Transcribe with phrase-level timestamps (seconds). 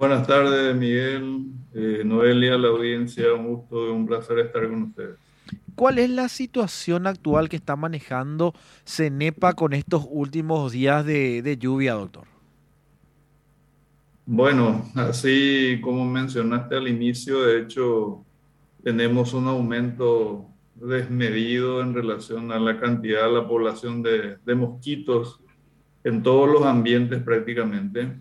[0.00, 1.44] Buenas tardes, Miguel,
[1.74, 5.18] eh, Noelia, la audiencia, un gusto, un placer estar con ustedes.
[5.74, 8.54] ¿Cuál es la situación actual que está manejando
[8.86, 12.24] CENEPA con estos últimos días de, lluvia, doctor?
[14.24, 18.24] Bueno, así como mencionaste al inicio, de hecho,
[18.82, 20.46] tenemos un aumento
[20.76, 25.40] desmedido en relación a la cantidad de la población de, de mosquitos
[26.04, 28.16] en todos los ambientes prácticamente.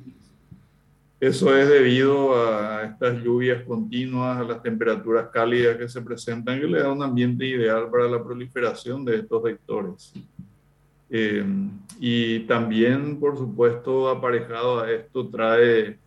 [1.19, 6.67] Eso es debido a estas lluvias continuas, a las temperaturas cálidas que se presentan, que
[6.67, 10.13] le da un ambiente ideal para la proliferación de estos vectores.
[11.09, 11.43] Eh,
[11.99, 15.97] y también, por supuesto, aparejado a esto trae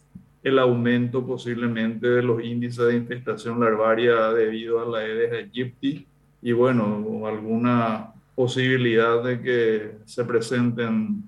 [0.43, 6.06] el aumento posiblemente de los índices de infestación larvaria debido a la Aedes aegypti
[6.41, 11.23] y bueno, alguna posibilidad de que se presenten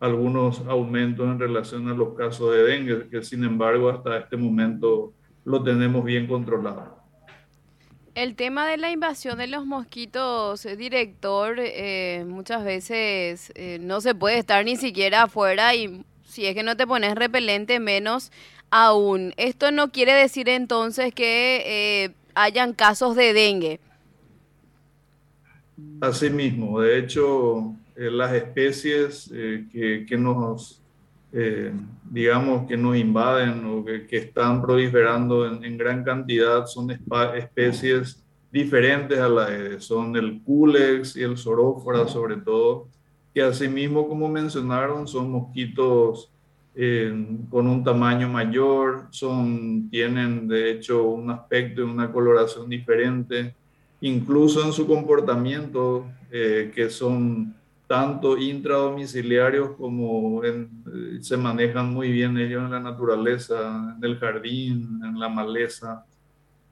[0.00, 5.12] algunos aumentos en relación a los casos de dengue, que sin embargo hasta este momento
[5.44, 6.98] lo tenemos bien controlado.
[8.14, 14.00] El tema de la invasión de los mosquitos, eh, director, eh, muchas veces eh, no
[14.00, 18.32] se puede estar ni siquiera afuera y si es que no te pones repelente, menos
[18.70, 19.34] aún.
[19.36, 23.80] Esto no quiere decir entonces que hayan casos de dengue.
[26.00, 30.80] Así mismo, de hecho, eh, las especies eh, que, que, nos,
[31.32, 31.72] eh,
[32.04, 38.24] digamos, que nos invaden o que, que están proliferando en, en, gran cantidad son especies
[38.52, 42.86] diferentes a la de, son el culex y el sorófora sobre todo,
[43.34, 46.30] que asimismo, como mencionaron, son mosquitos
[47.50, 53.52] con un tamaño mayor, son, tienen de hecho un aspecto y una coloración diferente,
[54.00, 57.54] incluso en su comportamiento, que son
[57.88, 60.68] tanto intradomiciliarios como eh,
[61.22, 66.04] se manejan muy bien ellos en la naturaleza, en el jardín, en la maleza,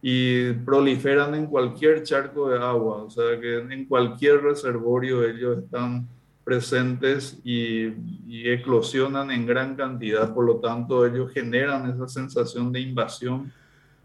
[0.02, 6.06] y proliferan en cualquier charco de agua, o sea que en cualquier reservorio ellos están
[6.44, 7.94] presentes y,
[8.48, 13.50] eclosionan en gran cantidad, por lo tanto ellos generan esa sensación de invasión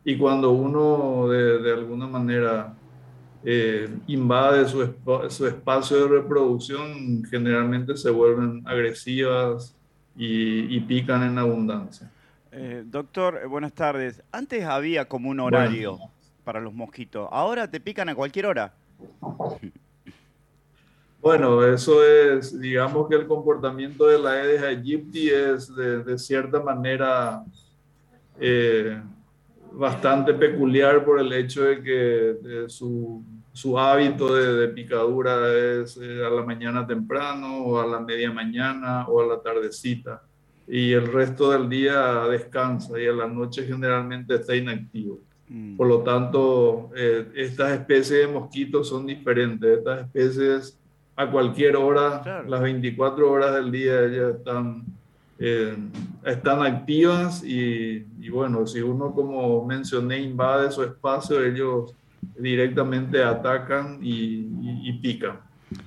[0.05, 2.73] y cuando uno de, de alguna manera
[3.43, 4.93] eh, invade su,
[5.29, 9.75] su, espacio de reproducción, generalmente se vuelven agresivas
[10.15, 12.11] y, pican en abundancia.
[12.51, 14.21] Eh, doctor, eh, buenas tardes.
[14.31, 15.97] Antes había como un horario
[16.43, 17.27] para los mosquitos.
[17.31, 18.73] ¿Ahora te pican a cualquier hora?
[21.21, 27.43] Bueno, eso es, digamos que el comportamiento de la Aedes aegypti es de, cierta manera
[29.73, 33.23] bastante peculiar por el hecho de que su,
[33.53, 35.47] su, hábito de, picadura
[35.81, 40.21] es eh, a la mañana temprano o a la media mañana o a la tardecita
[40.67, 45.19] y el resto del día descansa y a la noche generalmente está inactivo.
[45.49, 45.75] Mm.
[45.75, 49.79] Por lo tanto, eh, estas especies de mosquitos son diferentes.
[49.79, 50.79] Estas especies
[51.15, 54.85] a cualquier hora, las 24 horas del día, ellas están
[55.43, 55.75] eh,
[56.23, 61.95] están activas y, bueno, si uno, como mencioné, invade su espacio, ellos
[62.37, 65.39] directamente atacan y, pican.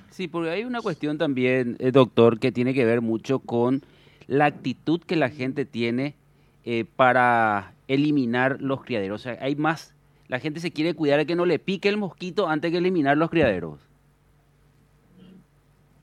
[0.09, 3.83] Sí, porque hay una cuestión también, eh, doctor, que tiene que ver mucho con
[4.27, 6.15] la actitud que la gente tiene
[6.65, 9.21] eh, para eliminar los criaderos.
[9.21, 9.93] O sea, hay más,
[10.27, 13.15] la gente se quiere cuidar de que no le pique el mosquito antes que eliminar
[13.15, 13.79] los criaderos.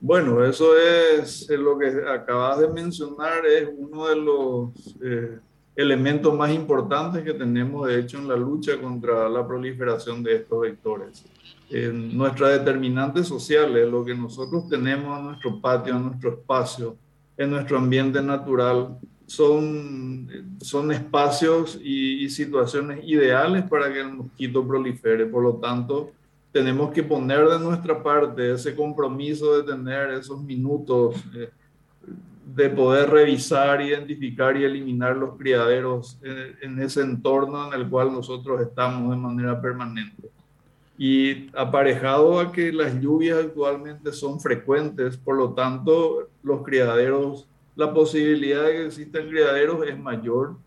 [0.05, 5.39] Bueno, eso es lo que acabas de mencionar, es uno de los eh,
[5.77, 10.59] elementos más importantes que tenemos, de hecho, en la lucha contra la proliferación de estos
[10.59, 11.23] vectores.
[11.69, 16.97] En nuestra determinante social es lo que nosotros tenemos en nuestro patio, en nuestro espacio,
[17.37, 25.27] en nuestro ambiente natural, son, son espacios y situaciones ideales para que el mosquito prolifere.
[25.27, 26.11] Por lo tanto,
[26.53, 31.49] tenemos que poner de nuestra parte ese compromiso de tener esos minutos eh,
[32.45, 36.19] de poder revisar, identificar y eliminar los criaderos
[36.61, 40.29] en, ese entorno en el cual nosotros estamos de manera permanente.
[40.95, 47.91] Y aparejado a que las lluvias actualmente son frecuentes, por lo tanto, los criaderos, la
[47.91, 50.57] posibilidad de que existan criaderos es mayor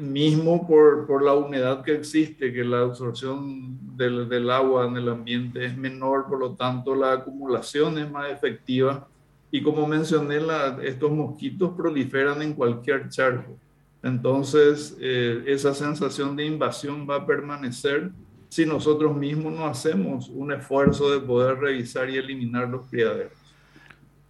[0.00, 5.64] mismo por, por, la humedad que existe, que la absorción del, agua en el ambiente
[5.64, 9.06] es menor, por lo tanto la acumulación es más efectiva.
[9.50, 13.56] Y como mencioné, la, estos mosquitos proliferan en cualquier charco.
[14.02, 18.10] Entonces, eh, esa sensación de invasión va a permanecer
[18.48, 23.32] si nosotros mismos no hacemos un esfuerzo de poder revisar y eliminar los criaderos.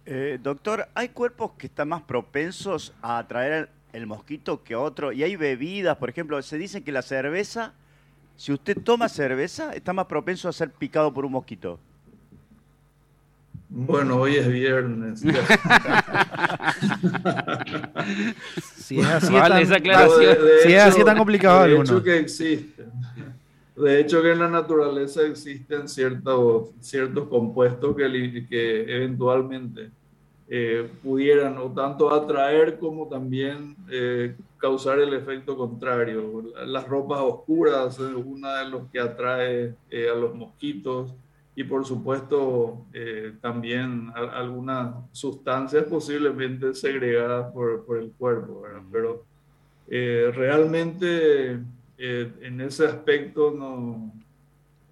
[0.05, 5.11] Eh, doctor, ¿hay cuerpos que están más propensos a atraer el mosquito que otro.
[5.11, 7.73] Y hay bebidas, por ejemplo, se dice que la cerveza,
[8.37, 11.79] si usted toma cerveza, está más propenso a ser picado por un mosquito.
[13.69, 15.23] Bueno, hoy es viernes.
[18.75, 20.37] Si es así, Vale, tan, esa aclaración.
[20.63, 21.83] Si es así, tan complicado De alguno.
[21.83, 22.91] hecho que existen.
[23.75, 29.89] De hecho que en la naturaleza existen ciertos, ciertos compuestos que eventualmente
[30.47, 36.43] eh, pudieran o tanto atraer como también eh, causar el efecto contrario.
[36.65, 41.13] Las ropas oscuras es una de los que atrae eh, a los mosquitos
[41.55, 48.81] y por supuesto eh, también a- algunas sustancias posiblemente segregadas por, por el cuerpo, ¿verdad?
[48.91, 49.25] Pero
[49.87, 51.59] eh, realmente
[51.97, 54.11] eh, en ese aspecto no,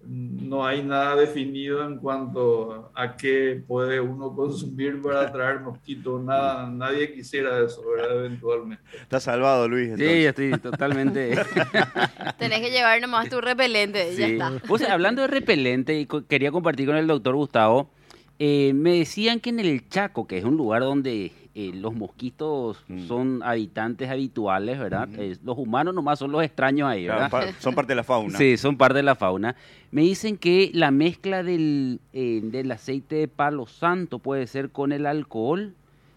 [0.08, 6.22] no hay nada definido en cuanto a qué puede uno consumir para atraer mosquitos.
[6.22, 8.18] Nada, nadie quisiera eso, ¿verdad?
[8.18, 8.82] Eventualmente.
[9.00, 9.90] Está salvado, Luis.
[9.96, 11.34] Sí, estoy totalmente.
[12.38, 14.52] Tenés que llevar nomás tu repelente, ya está.
[14.68, 17.90] Vos, hablando de repelente, y co- quería compartir con el doctor Gustavo,
[18.38, 22.82] eh, me decían que en el Chaco, que es un lugar donde eh, los mosquitos
[22.88, 23.06] Mm.
[23.06, 25.08] son habitantes habituales, ¿verdad?
[25.16, 27.30] Eh, los humanos nomás son los extraños ahí, ¿verdad?
[27.60, 28.36] son parte de la fauna.
[28.38, 29.54] Sí, son parte de la fauna.
[29.90, 34.90] Me dicen que la mezcla del, eh, del aceite de palo santo puede ser con
[34.92, 35.74] el alcohol.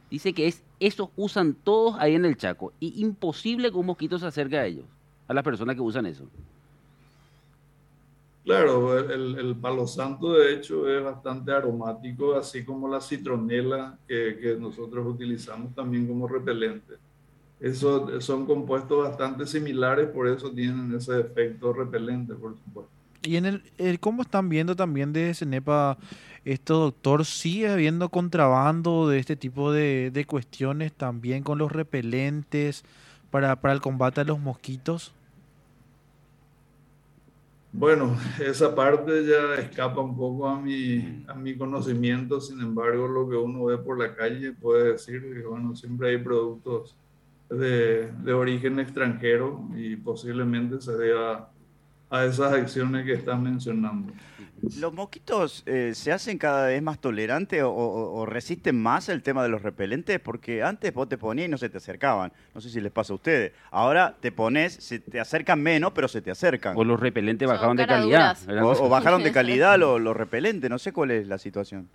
[0.09, 2.71] Dice que es esos usan todos ahí en el Chaco.
[2.79, 4.85] Y imposible que un mosquito se acerque a ellos,
[5.27, 6.25] a las personas que usan eso.
[8.47, 15.05] Claro, el, palo santo de hecho es bastante aromático, así como la citronela que, nosotros
[15.05, 16.93] utilizamos también como repelente.
[17.59, 22.89] Esos son compuestos bastante similares, por eso tienen ese efecto repelente, por supuesto.
[23.21, 25.97] Y en el, el- cómo están viendo también de Cenepa
[26.45, 32.85] esto, doctor, sigue habiendo contrabando de este tipo de, cuestiones también con los repelentes
[33.29, 35.11] para el combate a los mosquitos.
[37.79, 43.29] Bueno, esa parte ya escapa un poco a mi, a mi conocimiento, sin embargo, lo
[43.29, 46.97] que uno ve por la calle puede decir que, bueno, siempre hay productos
[47.51, 51.51] de, de origen extranjero y posiblemente se deba
[52.09, 54.13] a esas acciones que estás mencionando.
[54.79, 59.21] ¿Los mosquitos eh, se hacen cada vez más tolerantes o, o- o resisten más el
[59.21, 60.19] tema de los repelentes?
[60.19, 62.31] Porque antes vos te ponías y no se te acercaban.
[62.55, 63.51] No sé si les pasa a ustedes.
[63.69, 66.75] Ahora te pones, se te acercan menos, pero se te acercan.
[66.75, 68.37] O los repelentes Son bajaron de calidad.
[68.63, 70.69] O, o bajaron de calidad los, los repelentes.
[70.69, 71.87] No sé cuál es la situación.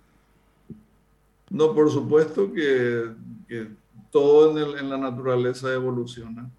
[1.49, 3.11] No, por supuesto que,
[3.47, 3.67] que
[4.09, 6.49] todo en, el- en la naturaleza evoluciona,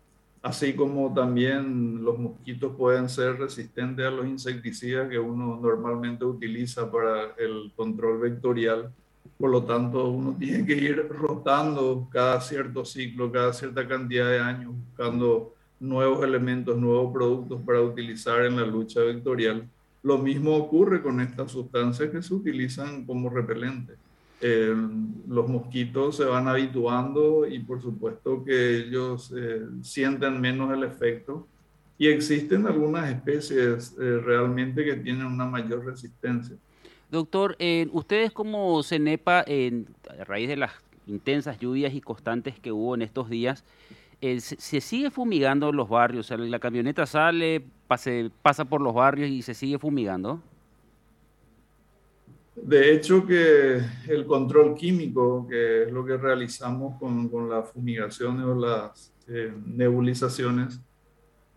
[0.44, 6.91] así como también los mosquitos pueden ser resistentes a los insecticidas que uno normalmente utiliza
[6.93, 8.93] para el control vectorial.
[9.38, 14.38] Por lo tanto, uno tiene que ir rotando cada cierto ciclo, cada cierta cantidad de
[14.38, 19.67] años, buscando nuevos elementos, nuevos productos para utilizar en la lucha vectorial.
[20.02, 23.96] Lo mismo ocurre con estas sustancias que se utilizan como repelentes
[24.40, 24.75] eh,
[25.28, 31.46] los mosquitos se van habituando y por supuesto que ellos eh, sienten menos el efecto
[31.96, 36.56] y existen algunas especies eh, realmente que tienen una mayor resistencia.
[37.10, 37.56] Doctor,
[37.92, 39.86] ustedes como CENEPA, en-
[40.19, 40.72] a raíz de las
[41.06, 43.62] intensas lluvias y constantes que hubo en estos días,
[44.20, 46.26] se, se sigue fumigando los barrios?
[46.26, 50.41] O sea, la camioneta sale, pase- pasa por los barrios y se sigue fumigando.
[52.56, 58.44] De hecho que el control químico, que es lo que realizamos con, con las fumigaciones
[58.44, 60.81] o las eh, nebulizaciones,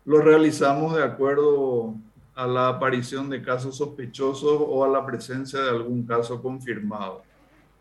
[0.04, 1.94] lo realizamos de acuerdo
[2.34, 7.22] a la aparición de casos sospechosos o a la presencia de algún caso confirmado.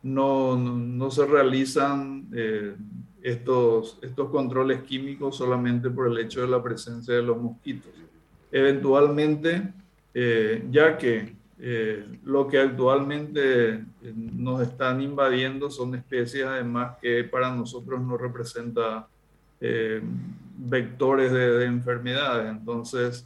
[0.04, 2.76] No, no, se realizan eh,
[3.22, 7.92] estos, estos controles químicos solamente por el hecho de la presencia de los mosquitos.
[8.52, 9.74] Eventualmente,
[10.14, 13.84] eh, ya que eh, lo que actualmente eh,
[14.16, 19.08] nos están invadiendo son especies además que para nosotros no representa
[19.60, 20.02] eh,
[20.58, 22.52] vectores de, de enfermedades.
[22.52, 23.26] Entonces,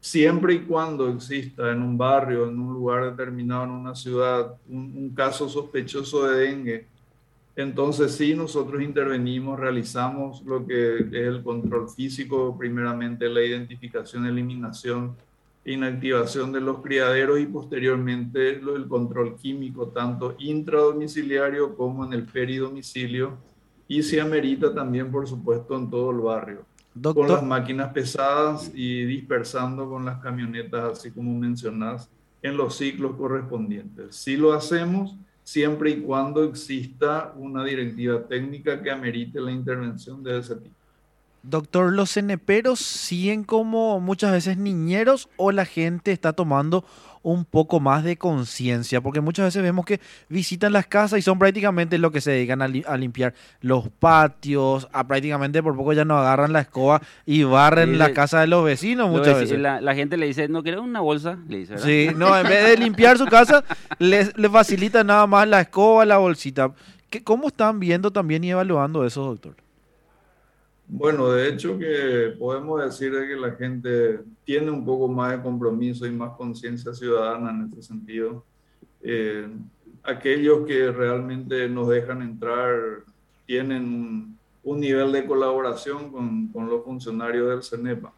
[0.00, 4.92] siempre y cuando exista en un barrio, en un lugar determinado, en una ciudad, un,
[4.96, 6.86] un caso sospechoso de dengue,
[7.56, 15.16] entonces sí, nosotros intervenimos, realizamos lo que es el control físico, primeramente la identificación, eliminación,
[15.70, 23.38] inactivación de los criaderos y posteriormente el control químico, tanto intradomiciliario como en el peridomicilio
[23.88, 26.70] y se amerita también, por supuesto, en todo el barrio
[27.02, 32.10] con las máquinas pesadas y dispersando con las camionetas, así como mencionás,
[32.42, 34.16] en los ciclos correspondientes.
[34.16, 40.38] Si lo hacemos siempre y cuando exista una directiva técnica que amerite la intervención de
[40.38, 40.74] ese tipo.
[41.42, 46.84] Doctor, ¿los ceneperos siguen como muchas veces niñeros o la gente está tomando
[47.22, 49.00] un poco más de conciencia?
[49.00, 52.60] Porque muchas veces vemos que visitan las casas y son prácticamente lo que se dedican
[52.60, 53.32] a, limpiar
[53.62, 58.40] los patios, a prácticamente por poco ya no agarran la escoba y barren la casa
[58.40, 59.58] de los vecinos muchas veces.
[59.58, 61.38] La, gente le dice, ¿no quieres una bolsa?
[61.48, 63.64] Le dice, Sí, no, en vez de limpiar su casa,
[63.98, 66.72] les, facilita nada más la escoba, la bolsita.
[67.08, 69.54] ¿Qué, ¿Cómo están viendo también y evaluando eso, doctor?
[70.92, 76.04] Bueno, de hecho que podemos decir que la gente tiene un poco más de compromiso
[76.04, 78.44] y más conciencia ciudadana en este sentido.
[79.00, 79.48] Eh,
[80.02, 83.04] aquellos que realmente nos dejan entrar
[83.46, 88.12] tienen un, nivel de colaboración con, los funcionarios del CENEPA.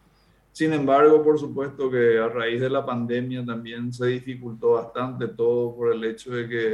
[0.53, 5.77] Sin embargo, por supuesto que a raíz de la pandemia también se dificultó bastante todo
[5.77, 6.73] por el hecho de que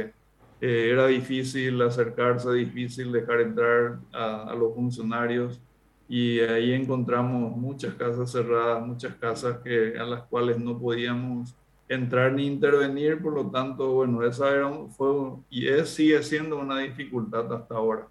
[0.61, 5.59] eh, era difícil acercarse, difícil dejar entrar a los funcionarios
[6.09, 11.55] y ahí encontramos muchas casas cerradas, muchas casas que, a las cuales no podíamos
[11.87, 16.79] entrar ni intervenir, por lo tanto, bueno, esa era, fue y es, sigue siendo una
[16.79, 18.07] dificultad hasta ahora.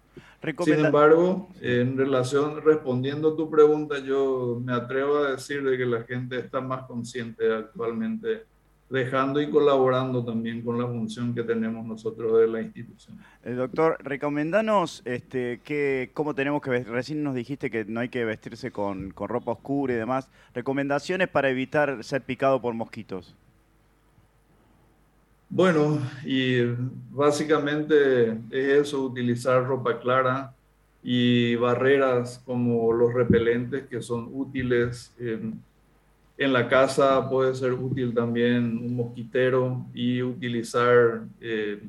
[0.63, 5.85] Sin embargo, en relación, respondiendo a tu pregunta, yo me atrevo a decir de que
[5.85, 8.45] la gente está más consciente actualmente
[8.89, 13.17] dejando y colaborando también con la función que tenemos nosotros de la institución.
[13.43, 16.91] Eh, doctor, recomendanos este, que, cómo tenemos que vestir.
[16.91, 20.29] Recién nos dijiste que no hay que vestirse con, con, ropa oscura y demás.
[20.53, 23.35] Recomendaciones para evitar ser picado por mosquitos.
[25.51, 26.61] Bueno, y
[27.11, 30.53] básicamente es eso, utilizar ropa clara
[31.01, 35.13] y barreras como los repelentes que son útiles.
[36.39, 41.83] En la casa puede ser útil también un mosquitero y utilizar eh,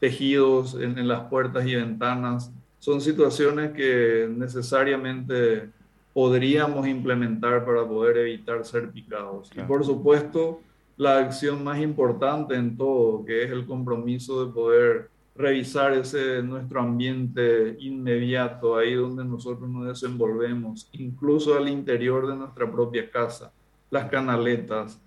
[0.00, 2.50] tejidos en, las puertas y ventanas.
[2.80, 5.70] Son situaciones que necesariamente
[6.12, 9.52] podríamos implementar para poder evitar ser picados.
[9.56, 10.60] Y por supuesto,
[10.96, 16.80] la acción más importante en todo, que es el compromiso de poder revisar ese nuestro
[16.80, 23.52] ambiente inmediato, ahí donde nosotros nos desenvolvemos, incluso al interior de nuestra propia casa
[23.90, 25.00] las canaletas,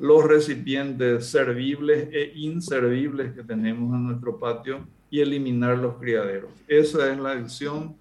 [0.00, 6.50] los recipientes servibles e inservibles que tenemos en nuestro patio y eliminar los criaderos.
[6.68, 7.96] Esa es la acción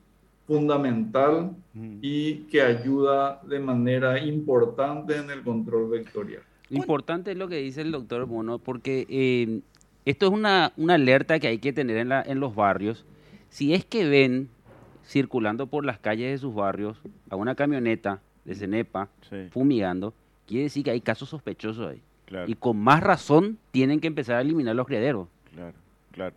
[0.48, 1.98] fundamental mm.
[2.02, 6.44] y que ayuda de manera importante en el control vectorial.
[6.70, 9.62] Importante es lo que dice el doctor Bono, porque eh,
[10.06, 13.06] esto es una, una, alerta que hay que tener en, la, en los barrios.
[13.50, 14.50] Si es que ven
[15.06, 16.98] circulando por las calles de sus barrios
[17.30, 19.10] a una camioneta de Cenepa
[19.52, 20.14] fumigando,
[20.48, 22.02] quiere decir que hay casos sospechosos ahí.
[22.48, 25.28] Y con más razón tienen que empezar a eliminar los criaderos.
[25.54, 25.74] Claro,
[26.12, 26.36] claro.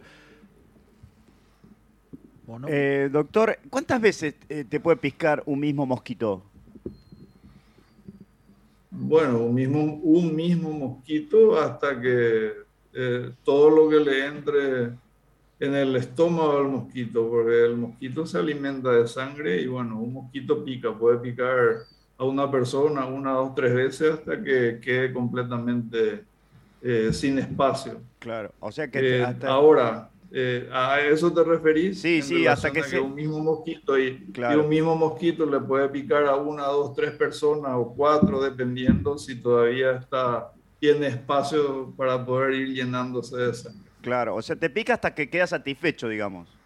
[2.66, 6.42] Eh, doctor, ¿cuántas veces eh, te puede piscar un mismo mosquito?
[8.90, 12.52] Bueno, un mismo, un mismo mosquito hasta que
[12.94, 14.84] eh, todo lo que le entre
[15.60, 20.14] en el estómago del mosquito, porque el mosquito se alimenta de sangre y bueno, un
[20.14, 21.84] mosquito pica, puede picar
[22.18, 26.24] a una persona una, dos, tres veces hasta que quede completamente
[26.82, 28.00] eh, sin espacio.
[28.18, 29.20] Claro, o sea que...
[29.20, 32.00] Eh, ahora, eh, ¿a eso te referís?
[32.00, 36.34] Sí, sí, hasta que, un mismo mosquito y, un mismo mosquito le puede picar a
[36.36, 42.68] una, dos, tres personas o cuatro, dependiendo si todavía está tiene espacio para poder ir
[42.68, 43.90] llenándose de sangre.
[44.00, 46.57] Claro, o sea, te pica hasta que queda satisfecho, digamos.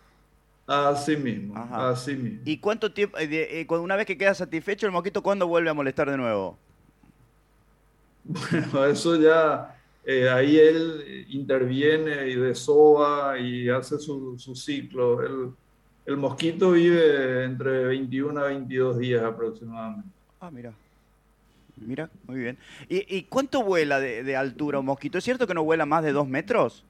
[0.72, 2.40] Así mismo, así mismo.
[2.46, 5.74] ¿Y cuánto tiempo, eh, eh, una vez que queda satisfecho el mosquito, cuándo vuelve a
[5.74, 6.58] molestar de nuevo?
[8.72, 9.76] Bueno, eso ya,
[10.06, 15.20] eh, ahí él interviene y desova y hace su, ciclo.
[15.22, 15.50] El,
[16.06, 20.08] el, mosquito vive entre 21 a 22 días aproximadamente.
[20.40, 20.72] Ah, mira.
[21.76, 22.56] Mira, muy bien.
[22.88, 25.18] ¿Y, cuánto vuela de, de altura un mosquito?
[25.18, 26.84] ¿Es cierto que no vuela más de dos metros?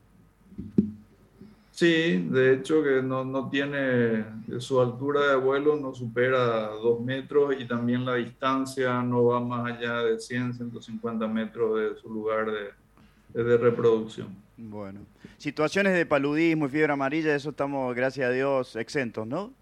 [1.83, 4.25] Sí, de hecho que no, no, tiene,
[4.61, 9.73] su altura de vuelo no supera dos metros y también la distancia no va más
[9.73, 14.29] allá de 100, 150 metros de su lugar de, de reproducción.
[14.57, 15.01] Bueno,
[15.39, 19.53] situaciones de paludismo y fiebre amarilla, eso estamos, gracias a Dios, exentos, ¿no?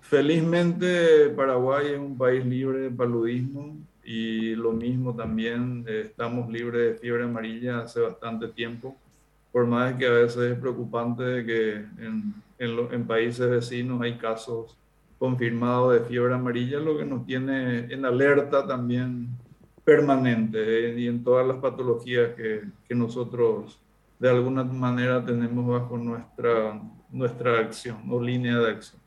[0.00, 6.94] Felizmente Paraguay es un país libre de paludismo y lo mismo también, eh, estamos libres
[6.94, 8.96] de fiebre amarilla hace bastante tiempo
[9.52, 14.76] por más que a veces es preocupante que en, países vecinos hay casos
[15.18, 19.28] confirmados de fiebre amarilla, lo que nos tiene en alerta también
[19.84, 23.80] permanente eh, y en todas las patologías que, que, nosotros
[24.18, 28.97] de alguna manera tenemos bajo nuestra, nuestra acción o línea de acción.